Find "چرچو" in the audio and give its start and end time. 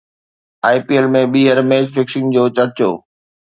2.55-2.91